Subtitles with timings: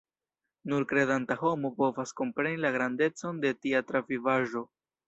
[0.71, 4.69] Nur kredanta homo povas kompreni la grandecon de tia travivaĵo.